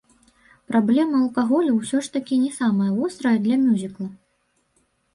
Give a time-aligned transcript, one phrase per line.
[0.71, 4.07] Праблема алкаголю ўсё ж такі не самая вострая для мюзікла.